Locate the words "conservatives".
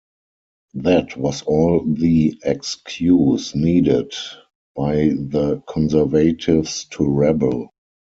5.67-6.85